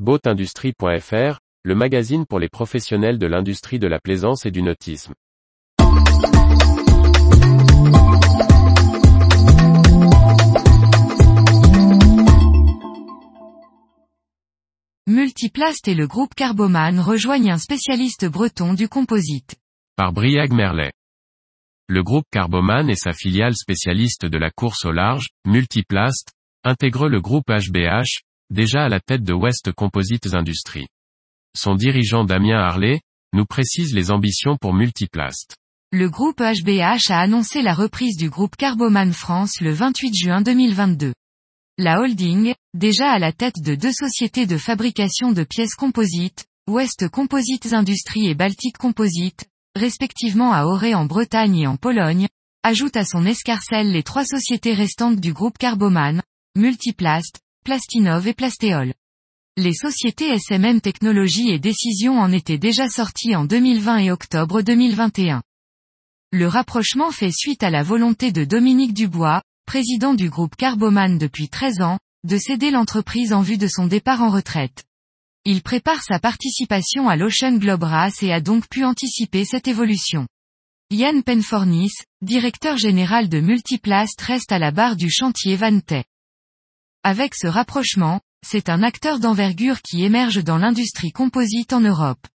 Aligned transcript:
Boatindustrie.fr, 0.00 1.38
le 1.62 1.74
magazine 1.76 2.26
pour 2.26 2.40
les 2.40 2.48
professionnels 2.48 3.16
de 3.16 3.28
l'industrie 3.28 3.78
de 3.78 3.86
la 3.86 4.00
plaisance 4.00 4.44
et 4.44 4.50
du 4.50 4.60
nautisme. 4.60 5.14
Multiplast 15.06 15.86
et 15.86 15.94
le 15.94 16.08
groupe 16.08 16.34
Carboman 16.34 16.98
rejoignent 16.98 17.52
un 17.52 17.58
spécialiste 17.58 18.26
breton 18.26 18.74
du 18.74 18.88
composite. 18.88 19.54
Par 19.94 20.12
Briag 20.12 20.52
Merlet. 20.52 20.90
Le 21.86 22.02
groupe 22.02 22.26
Carboman 22.32 22.90
et 22.90 22.96
sa 22.96 23.12
filiale 23.12 23.54
spécialiste 23.54 24.26
de 24.26 24.38
la 24.38 24.50
course 24.50 24.86
au 24.86 24.90
large, 24.90 25.28
Multiplast, 25.46 26.32
intègrent 26.64 27.08
le 27.08 27.20
groupe 27.20 27.46
HBH, 27.48 28.24
déjà 28.50 28.84
à 28.84 28.88
la 28.88 29.00
tête 29.00 29.22
de 29.22 29.32
West 29.32 29.72
Composites 29.72 30.34
Industries. 30.34 30.86
Son 31.56 31.74
dirigeant 31.74 32.24
Damien 32.24 32.58
Harley, 32.58 33.00
nous 33.32 33.46
précise 33.46 33.94
les 33.94 34.10
ambitions 34.10 34.56
pour 34.56 34.74
Multiplast. 34.74 35.56
Le 35.92 36.08
groupe 36.08 36.40
HBH 36.40 37.10
a 37.10 37.20
annoncé 37.20 37.62
la 37.62 37.74
reprise 37.74 38.16
du 38.16 38.28
groupe 38.30 38.56
Carboman 38.56 39.12
France 39.12 39.60
le 39.60 39.72
28 39.72 40.14
juin 40.14 40.40
2022. 40.40 41.12
La 41.78 42.00
holding, 42.00 42.54
déjà 42.72 43.10
à 43.10 43.18
la 43.18 43.32
tête 43.32 43.60
de 43.60 43.74
deux 43.74 43.92
sociétés 43.92 44.46
de 44.46 44.56
fabrication 44.56 45.32
de 45.32 45.42
pièces 45.44 45.74
composites, 45.74 46.46
West 46.68 47.08
Composites 47.08 47.72
Industries 47.72 48.28
et 48.28 48.34
Baltic 48.34 48.78
Composites, 48.78 49.44
respectivement 49.76 50.52
à 50.52 50.64
Auray 50.64 50.94
en 50.94 51.04
Bretagne 51.04 51.58
et 51.58 51.66
en 51.66 51.76
Pologne, 51.76 52.28
ajoute 52.62 52.96
à 52.96 53.04
son 53.04 53.26
escarcelle 53.26 53.92
les 53.92 54.02
trois 54.02 54.24
sociétés 54.24 54.72
restantes 54.72 55.20
du 55.20 55.32
groupe 55.32 55.58
Carboman, 55.58 56.22
Multiplast, 56.56 57.40
Plastinov 57.64 58.28
et 58.28 58.34
Plastéol. 58.34 58.92
Les 59.56 59.72
sociétés 59.72 60.38
SMM 60.38 60.82
Technologies 60.82 61.48
et 61.48 61.58
Décision 61.58 62.18
en 62.18 62.30
étaient 62.30 62.58
déjà 62.58 62.90
sorties 62.90 63.34
en 63.34 63.46
2020 63.46 63.98
et 64.00 64.10
octobre 64.10 64.60
2021. 64.60 65.42
Le 66.30 66.46
rapprochement 66.46 67.10
fait 67.10 67.32
suite 67.32 67.62
à 67.62 67.70
la 67.70 67.82
volonté 67.82 68.32
de 68.32 68.44
Dominique 68.44 68.92
Dubois, 68.92 69.40
président 69.64 70.12
du 70.12 70.28
groupe 70.28 70.56
Carboman 70.56 71.16
depuis 71.16 71.48
13 71.48 71.80
ans, 71.80 71.98
de 72.24 72.36
céder 72.36 72.70
l'entreprise 72.70 73.32
en 73.32 73.40
vue 73.40 73.56
de 73.56 73.66
son 73.66 73.86
départ 73.86 74.20
en 74.20 74.28
retraite. 74.28 74.84
Il 75.46 75.62
prépare 75.62 76.02
sa 76.02 76.18
participation 76.18 77.08
à 77.08 77.16
l'Ocean 77.16 77.56
Globe 77.56 77.84
Race 77.84 78.22
et 78.22 78.30
a 78.30 78.42
donc 78.42 78.68
pu 78.68 78.84
anticiper 78.84 79.46
cette 79.46 79.68
évolution. 79.68 80.28
Yann 80.90 81.22
Penfornis, 81.22 81.92
directeur 82.20 82.76
général 82.76 83.30
de 83.30 83.40
Multiplast 83.40 84.20
reste 84.20 84.52
à 84.52 84.58
la 84.58 84.70
barre 84.70 84.96
du 84.96 85.10
chantier 85.10 85.56
Vantay. 85.56 86.04
Avec 87.06 87.34
ce 87.34 87.46
rapprochement, 87.46 88.22
c'est 88.42 88.70
un 88.70 88.82
acteur 88.82 89.18
d'envergure 89.18 89.82
qui 89.82 90.04
émerge 90.04 90.42
dans 90.42 90.56
l'industrie 90.56 91.12
composite 91.12 91.74
en 91.74 91.80
Europe. 91.80 92.26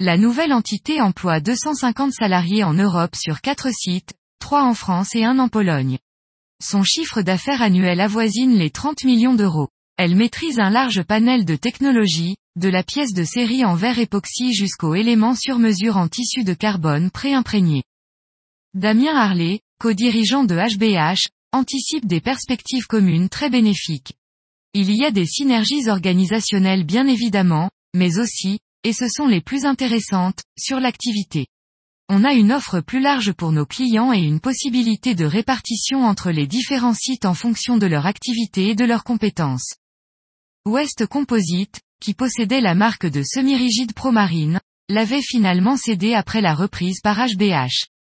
La 0.00 0.18
nouvelle 0.18 0.52
entité 0.52 1.00
emploie 1.00 1.40
250 1.40 2.12
salariés 2.12 2.62
en 2.62 2.74
Europe 2.74 3.16
sur 3.16 3.40
4 3.40 3.70
sites, 3.72 4.12
3 4.38 4.64
en 4.64 4.74
France 4.74 5.14
et 5.14 5.24
1 5.24 5.38
en 5.38 5.48
Pologne. 5.48 5.98
Son 6.62 6.82
chiffre 6.82 7.22
d'affaires 7.22 7.62
annuel 7.62 8.02
avoisine 8.02 8.54
les 8.54 8.68
30 8.68 9.04
millions 9.04 9.34
d'euros. 9.34 9.70
Elle 9.96 10.14
maîtrise 10.14 10.60
un 10.60 10.68
large 10.68 11.02
panel 11.04 11.46
de 11.46 11.56
technologies, 11.56 12.36
de 12.56 12.68
la 12.68 12.82
pièce 12.82 13.14
de 13.14 13.24
série 13.24 13.64
en 13.64 13.76
verre 13.76 13.98
époxy 13.98 14.52
jusqu'aux 14.52 14.94
éléments 14.94 15.34
sur 15.34 15.58
mesure 15.58 15.96
en 15.96 16.08
tissu 16.08 16.44
de 16.44 16.52
carbone 16.52 17.10
pré-imprégné. 17.10 17.82
Damien 18.74 19.16
Harley, 19.16 19.60
co-dirigeant 19.80 20.44
de 20.44 20.56
HBH, 20.56 21.30
anticipe 21.52 22.06
des 22.06 22.20
perspectives 22.20 22.86
communes 22.86 23.28
très 23.28 23.50
bénéfiques. 23.50 24.14
Il 24.74 24.90
y 24.94 25.04
a 25.04 25.10
des 25.10 25.26
synergies 25.26 25.88
organisationnelles 25.88 26.84
bien 26.84 27.06
évidemment, 27.06 27.70
mais 27.94 28.18
aussi, 28.18 28.58
et 28.84 28.92
ce 28.92 29.06
sont 29.08 29.26
les 29.26 29.40
plus 29.40 29.66
intéressantes, 29.66 30.42
sur 30.58 30.80
l'activité. 30.80 31.46
On 32.08 32.24
a 32.24 32.32
une 32.32 32.52
offre 32.52 32.80
plus 32.80 33.00
large 33.00 33.32
pour 33.32 33.52
nos 33.52 33.66
clients 33.66 34.12
et 34.12 34.20
une 34.20 34.40
possibilité 34.40 35.14
de 35.14 35.24
répartition 35.24 36.04
entre 36.04 36.30
les 36.30 36.46
différents 36.46 36.94
sites 36.94 37.24
en 37.24 37.34
fonction 37.34 37.78
de 37.78 37.86
leur 37.86 38.06
activité 38.06 38.68
et 38.68 38.74
de 38.74 38.84
leurs 38.84 39.04
compétences. 39.04 39.76
West 40.66 41.06
Composite, 41.06 41.80
qui 42.00 42.14
possédait 42.14 42.60
la 42.60 42.74
marque 42.74 43.06
de 43.06 43.22
semi-rigide 43.22 43.94
Promarine, 43.94 44.60
l'avait 44.88 45.22
finalement 45.22 45.76
cédé 45.76 46.14
après 46.14 46.40
la 46.40 46.54
reprise 46.54 47.00
par 47.00 47.16
HBH. 47.16 47.91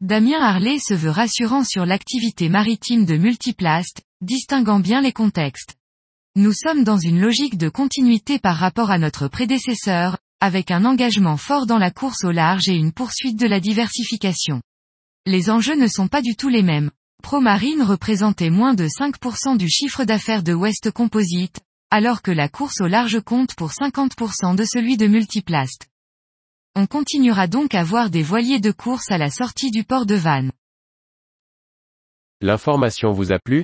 Damien 0.00 0.40
Harley 0.40 0.78
se 0.80 0.92
veut 0.92 1.10
rassurant 1.10 1.62
sur 1.62 1.86
l'activité 1.86 2.48
maritime 2.48 3.06
de 3.06 3.16
Multiplast, 3.16 4.02
distinguant 4.20 4.80
bien 4.80 5.00
les 5.00 5.12
contextes. 5.12 5.76
Nous 6.34 6.52
sommes 6.52 6.82
dans 6.82 6.98
une 6.98 7.20
logique 7.20 7.56
de 7.56 7.68
continuité 7.68 8.40
par 8.40 8.56
rapport 8.56 8.90
à 8.90 8.98
notre 8.98 9.28
prédécesseur, 9.28 10.18
avec 10.40 10.72
un 10.72 10.84
engagement 10.84 11.36
fort 11.36 11.66
dans 11.66 11.78
la 11.78 11.92
course 11.92 12.24
au 12.24 12.32
large 12.32 12.68
et 12.68 12.74
une 12.74 12.92
poursuite 12.92 13.38
de 13.38 13.46
la 13.46 13.60
diversification. 13.60 14.60
Les 15.26 15.48
enjeux 15.48 15.76
ne 15.76 15.86
sont 15.86 16.08
pas 16.08 16.22
du 16.22 16.34
tout 16.34 16.48
les 16.48 16.62
mêmes. 16.62 16.90
Promarine 17.22 17.82
représentait 17.82 18.50
moins 18.50 18.74
de 18.74 18.88
5% 18.88 19.56
du 19.56 19.70
chiffre 19.70 20.04
d'affaires 20.04 20.42
de 20.42 20.54
West 20.54 20.90
Composite, 20.90 21.60
alors 21.90 22.20
que 22.20 22.32
la 22.32 22.48
course 22.48 22.80
au 22.80 22.88
large 22.88 23.20
compte 23.20 23.54
pour 23.54 23.70
50% 23.70 24.56
de 24.56 24.64
celui 24.64 24.96
de 24.96 25.06
Multiplast. 25.06 25.86
On 26.76 26.86
continuera 26.86 27.46
donc 27.46 27.72
à 27.76 27.84
voir 27.84 28.10
des 28.10 28.24
voiliers 28.24 28.58
de 28.58 28.72
course 28.72 29.12
à 29.12 29.16
la 29.16 29.30
sortie 29.30 29.70
du 29.70 29.84
port 29.84 30.06
de 30.06 30.16
Vannes. 30.16 30.50
L'information 32.40 33.12
vous 33.12 33.30
a 33.30 33.38
plu? 33.38 33.62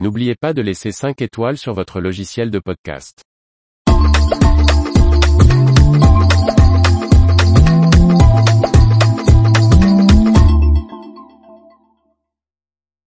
N'oubliez 0.00 0.34
pas 0.34 0.54
de 0.54 0.62
laisser 0.62 0.90
5 0.90 1.20
étoiles 1.20 1.58
sur 1.58 1.74
votre 1.74 2.00
logiciel 2.00 2.50
de 2.50 2.58
podcast. 2.58 3.22